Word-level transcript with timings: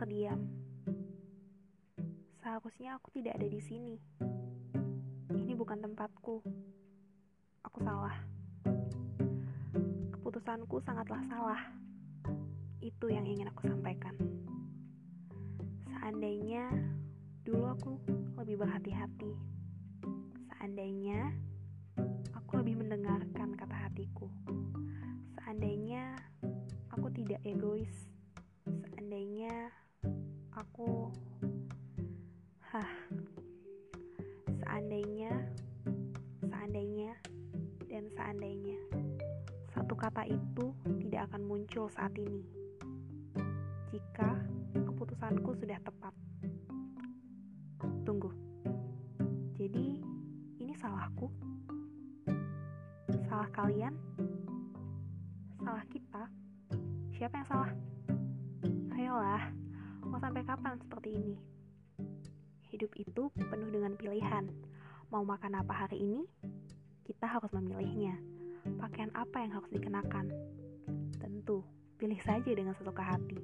terdiam. 0.00 0.40
Seharusnya 2.40 2.96
aku 2.96 3.12
tidak 3.12 3.36
ada 3.36 3.44
di 3.44 3.60
sini. 3.60 4.00
Ini 5.28 5.52
bukan 5.52 5.76
tempatku. 5.84 6.40
Aku 7.68 7.78
salah. 7.84 8.16
Keputusanku 10.16 10.80
sangatlah 10.80 11.20
salah. 11.28 11.60
Itu 12.80 13.12
yang 13.12 13.28
ingin 13.28 13.52
aku 13.52 13.68
sampaikan. 13.68 14.16
Seandainya 15.84 16.72
dulu 17.44 17.68
aku 17.68 17.92
lebih 18.40 18.56
berhati-hati. 18.56 19.36
Seandainya 20.48 21.36
seandainya, 36.80 37.12
dan 37.92 38.04
seandainya 38.16 38.78
satu 39.68 39.92
kata 39.92 40.24
itu 40.24 40.72
tidak 41.04 41.28
akan 41.28 41.44
muncul 41.44 41.92
saat 41.92 42.08
ini. 42.16 42.40
Jika 43.92 44.40
keputusanku 44.72 45.60
sudah 45.60 45.76
tepat. 45.84 46.16
Tunggu. 48.08 48.32
Jadi, 49.60 50.00
ini 50.56 50.72
salahku? 50.72 51.28
Salah 53.28 53.52
kalian? 53.52 53.92
Salah 55.60 55.84
kita? 55.84 56.32
Siapa 57.12 57.44
yang 57.44 57.48
salah? 57.52 57.72
Ayolah, 58.96 59.52
mau 60.08 60.16
sampai 60.16 60.48
kapan 60.48 60.80
seperti 60.80 61.12
ini? 61.12 61.36
Hidup 62.72 62.96
itu 62.96 63.28
penuh 63.36 63.68
dengan 63.68 63.92
pilihan. 64.00 64.48
Mau 65.12 65.28
makan 65.28 65.60
apa 65.60 65.84
hari 65.84 66.08
ini? 66.08 66.24
Kita 67.10 67.26
harus 67.26 67.50
memilihnya. 67.50 68.14
Pakaian 68.78 69.10
apa 69.18 69.42
yang 69.42 69.58
harus 69.58 69.66
dikenakan? 69.74 70.30
Tentu, 71.18 71.66
pilih 71.98 72.22
saja 72.22 72.54
dengan 72.54 72.70
sesuka 72.78 73.02
hati. 73.02 73.34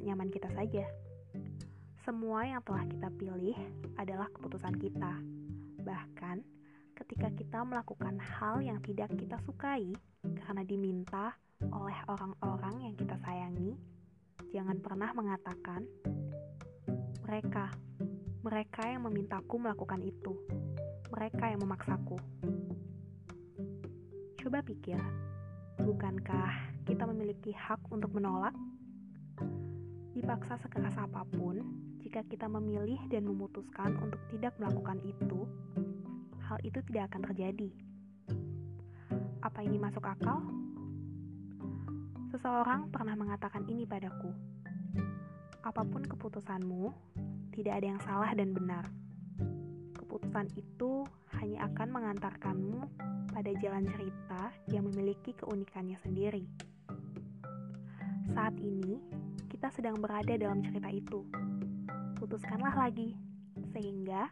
Senyaman 0.00 0.32
kita 0.32 0.48
saja. 0.56 0.88
Semua 2.08 2.48
yang 2.48 2.64
telah 2.64 2.88
kita 2.88 3.12
pilih 3.12 3.52
adalah 4.00 4.32
keputusan 4.32 4.80
kita. 4.80 5.20
Bahkan, 5.84 6.40
ketika 6.96 7.28
kita 7.36 7.60
melakukan 7.68 8.16
hal 8.16 8.64
yang 8.64 8.80
tidak 8.80 9.12
kita 9.12 9.36
sukai 9.44 9.92
karena 10.24 10.64
diminta 10.64 11.36
oleh 11.68 11.98
orang-orang 12.08 12.88
yang 12.88 12.94
kita 12.96 13.20
sayangi, 13.20 13.76
jangan 14.56 14.80
pernah 14.80 15.12
mengatakan 15.12 15.84
mereka 17.28 17.76
mereka 18.40 18.88
yang 18.88 19.04
memintaku 19.04 19.60
melakukan 19.60 20.00
itu. 20.00 20.32
Mereka 21.12 21.52
yang 21.52 21.60
memaksaku. 21.60 22.16
Coba 24.52 24.68
pikir, 24.68 25.00
bukankah 25.80 26.76
kita 26.84 27.08
memiliki 27.08 27.56
hak 27.56 27.88
untuk 27.88 28.12
menolak? 28.12 28.52
Dipaksa 30.12 30.60
sekeras 30.60 30.92
apa 31.00 31.24
pun, 31.24 31.64
jika 32.04 32.20
kita 32.28 32.52
memilih 32.52 33.00
dan 33.08 33.24
memutuskan 33.24 33.96
untuk 33.96 34.20
tidak 34.28 34.52
melakukan 34.60 35.00
itu, 35.08 35.48
hal 36.44 36.60
itu 36.68 36.84
tidak 36.84 37.08
akan 37.08 37.32
terjadi. 37.32 37.72
Apa 39.40 39.64
ini 39.64 39.80
masuk 39.80 40.04
akal? 40.04 40.44
Seseorang 42.36 42.92
pernah 42.92 43.16
mengatakan 43.16 43.64
ini 43.72 43.88
padaku. 43.88 44.36
Apa 45.64 45.80
pun 45.80 46.04
keputusanmu, 46.04 46.92
tidak 47.56 47.80
ada 47.80 47.86
yang 47.96 48.00
salah 48.04 48.28
dan 48.36 48.52
benar. 48.52 48.84
Keputusan 50.22 50.54
itu 50.54 51.02
hanya 51.34 51.66
akan 51.66 51.88
mengantarkanmu 51.98 52.78
pada 53.34 53.50
jalan 53.58 53.82
cerita 53.90 54.54
yang 54.70 54.86
memiliki 54.86 55.34
keunikannya 55.34 55.98
sendiri. 55.98 56.46
Saat 58.30 58.54
ini, 58.62 59.02
kita 59.50 59.66
sedang 59.74 59.98
berada 59.98 60.30
dalam 60.38 60.62
cerita 60.62 60.86
itu. 60.94 61.26
Putuskanlah 62.22 62.86
lagi, 62.86 63.18
sehingga 63.74 64.30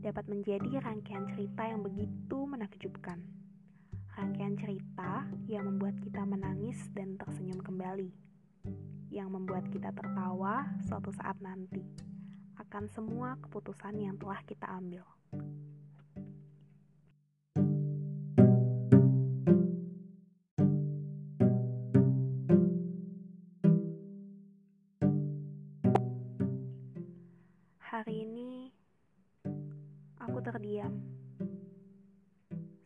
dapat 0.00 0.24
menjadi 0.24 0.80
rangkaian 0.80 1.28
cerita 1.36 1.68
yang 1.68 1.84
begitu 1.84 2.38
menakjubkan. 2.48 3.20
Rangkaian 4.16 4.56
cerita 4.56 5.28
yang 5.44 5.68
membuat 5.68 6.00
kita 6.00 6.24
menangis 6.24 6.80
dan 6.96 7.20
tersenyum 7.20 7.60
kembali, 7.60 8.08
yang 9.12 9.28
membuat 9.28 9.68
kita 9.68 9.92
tertawa 9.92 10.64
suatu 10.88 11.12
saat 11.12 11.36
nanti 11.44 12.13
akan 12.54 12.86
semua 12.90 13.34
keputusan 13.42 13.98
yang 13.98 14.14
telah 14.18 14.38
kita 14.46 14.66
ambil. 14.66 15.02
Hari 27.94 28.26
ini 28.26 28.74
aku 30.18 30.42
terdiam. 30.42 30.98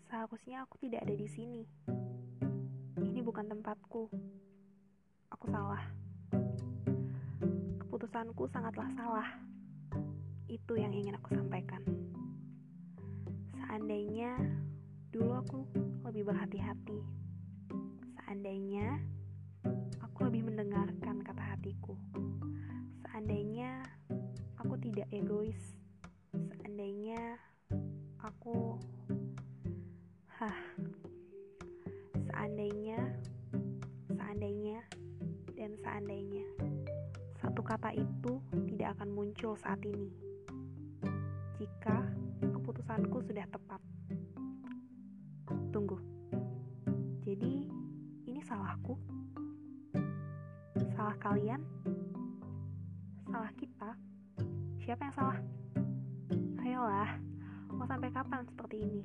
Seharusnya 0.08 0.68
aku 0.68 0.76
tidak 0.84 1.08
ada 1.08 1.16
di 1.16 1.24
sini. 1.24 1.64
Ini 3.00 3.20
bukan 3.24 3.48
tempatku. 3.48 4.12
Aku 5.32 5.46
salah. 5.48 5.80
Keputusanku 7.80 8.44
sangatlah 8.52 8.88
salah. 8.92 9.28
Itu 10.48 10.80
yang 10.80 10.96
ingin 10.96 11.12
aku 11.20 11.36
sampaikan. 11.36 11.84
Seandainya 13.52 14.32
dulu 15.12 15.36
aku 15.36 15.58
lebih 16.08 16.32
berhati-hati. 16.32 17.04
Seandainya 18.16 18.96
aku 20.00 20.24
lebih 20.24 20.48
mendengarkan 20.48 21.20
kata 21.20 21.44
hatiku. 21.54 21.94
Seandainya 23.04 23.84
aku 24.56 24.74
tidak 24.80 25.06
egois. 25.12 25.76
Seandainya 26.32 27.36
aku 28.24 28.80
Hah. 30.38 30.54
Seandainya, 32.30 33.02
seandainya, 34.06 34.78
dan 35.58 35.74
seandainya 35.82 36.46
satu 37.42 37.66
kata 37.66 37.90
itu 37.90 38.38
tidak 38.70 38.94
akan 38.94 39.10
muncul 39.10 39.58
saat 39.58 39.82
ini. 39.82 40.27
Keputusanku 42.88 43.20
sudah 43.20 43.44
tepat. 43.52 43.80
Tunggu. 45.76 46.00
Jadi, 47.20 47.68
ini 48.24 48.40
salahku? 48.48 48.96
Salah 50.96 51.12
kalian? 51.20 51.60
Salah 53.28 53.52
kita? 53.60 53.92
Siapa 54.80 55.04
yang 55.04 55.14
salah? 55.20 55.38
Ayolah, 56.64 57.12
mau 57.76 57.84
sampai 57.84 58.08
kapan 58.08 58.48
seperti 58.48 58.80
ini? 58.80 59.04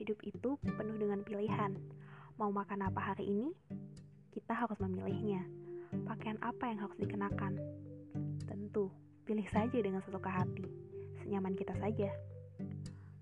Hidup 0.00 0.16
itu 0.24 0.56
penuh 0.64 0.96
dengan 0.96 1.20
pilihan. 1.20 1.76
Mau 2.40 2.48
makan 2.48 2.80
apa 2.80 3.12
hari 3.12 3.28
ini? 3.28 3.52
Kita 4.32 4.56
harus 4.56 4.80
memilihnya. 4.80 5.44
Pakaian 6.00 6.40
apa 6.40 6.64
yang 6.64 6.80
harus 6.80 6.96
dikenakan? 6.96 7.60
Tentu, 8.48 8.88
pilih 9.28 9.44
saja 9.52 9.76
dengan 9.84 10.00
sesuka 10.00 10.32
hati. 10.32 10.64
Senyaman 11.20 11.52
kita 11.52 11.76
saja. 11.76 12.08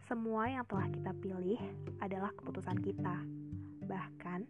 Semua 0.06 0.47
yang 0.47 0.62
telah 0.70 0.86
kita 0.86 1.10
pilih 1.18 1.58
adalah 1.98 2.30
keputusan 2.38 2.78
kita. 2.78 3.26
Bahkan, 3.91 4.47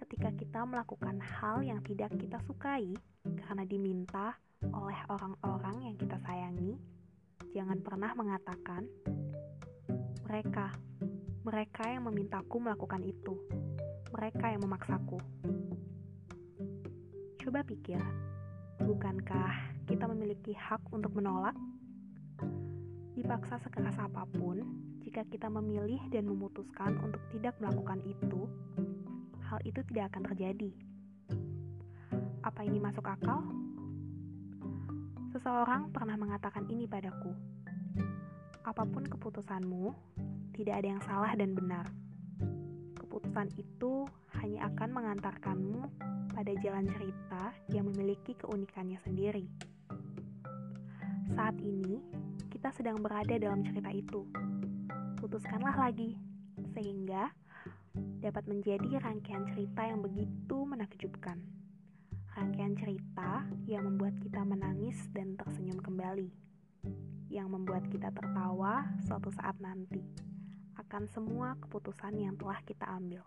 ketika 0.00 0.32
kita 0.32 0.64
melakukan 0.64 1.20
hal 1.20 1.60
yang 1.60 1.84
tidak 1.84 2.08
kita 2.16 2.40
sukai 2.48 2.96
karena 3.20 3.68
diminta 3.68 4.32
oleh 4.72 4.96
orang-orang 5.12 5.92
yang 5.92 5.96
kita 6.00 6.16
sayangi, 6.24 6.80
jangan 7.52 7.84
pernah 7.84 8.16
mengatakan 8.16 8.88
mereka 10.24 10.72
mereka 11.44 11.84
yang 11.84 12.08
memintaku 12.08 12.56
melakukan 12.64 13.04
itu. 13.04 13.36
Mereka 14.08 14.56
yang 14.56 14.64
memaksaku. 14.64 15.20
Coba 17.44 17.60
pikir, 17.60 18.00
bukankah 18.80 19.84
kita 19.84 20.08
memiliki 20.08 20.56
hak 20.56 20.80
untuk 20.96 21.12
menolak? 21.12 21.52
Dipaksa 23.12 23.60
sekeras 23.60 24.00
apa 24.00 24.24
pun, 24.32 24.83
jika 25.14 25.30
kita 25.30 25.46
memilih 25.46 26.02
dan 26.10 26.26
memutuskan 26.26 26.98
untuk 26.98 27.22
tidak 27.30 27.54
melakukan 27.62 28.02
itu, 28.02 28.50
hal 29.46 29.62
itu 29.62 29.78
tidak 29.86 30.10
akan 30.10 30.26
terjadi. 30.26 30.74
Apa 32.42 32.66
ini 32.66 32.82
masuk 32.82 33.06
akal? 33.06 33.46
Seseorang 35.30 35.94
pernah 35.94 36.18
mengatakan 36.18 36.66
ini 36.66 36.90
padaku. 36.90 37.30
Apa 38.66 38.82
pun 38.82 39.06
keputusanmu, 39.06 39.94
tidak 40.58 40.82
ada 40.82 40.98
yang 40.98 41.02
salah 41.06 41.30
dan 41.38 41.54
benar. 41.54 41.86
Keputusan 42.98 43.54
itu 43.54 44.10
hanya 44.42 44.66
akan 44.66 44.98
mengantarkanmu 44.98 45.94
pada 46.34 46.52
jalan 46.58 46.90
cerita 46.90 47.54
yang 47.70 47.86
memiliki 47.86 48.34
keunikannya 48.34 48.98
sendiri. 49.06 49.46
Saat 51.38 51.54
ini, 51.62 52.02
kita 52.50 52.74
sedang 52.74 52.98
berada 52.98 53.38
dalam 53.38 53.62
cerita 53.62 53.94
itu. 53.94 54.26
Putuskanlah 55.24 55.88
lagi, 55.88 56.20
sehingga 56.76 57.32
dapat 58.20 58.44
menjadi 58.44 59.00
rangkaian 59.00 59.48
cerita 59.56 59.88
yang 59.88 60.04
begitu 60.04 60.68
menakjubkan. 60.68 61.40
Rangkaian 62.36 62.76
cerita 62.76 63.48
yang 63.64 63.88
membuat 63.88 64.20
kita 64.20 64.44
menangis 64.44 65.00
dan 65.16 65.32
tersenyum 65.40 65.80
kembali. 65.80 66.28
Yang 67.32 67.48
membuat 67.56 67.88
kita 67.88 68.12
tertawa 68.12 68.84
suatu 69.08 69.32
saat 69.32 69.56
nanti 69.64 70.04
akan 70.76 71.08
semua 71.08 71.56
keputusan 71.56 72.20
yang 72.20 72.36
telah 72.36 72.60
kita 72.60 72.84
ambil. 72.84 73.24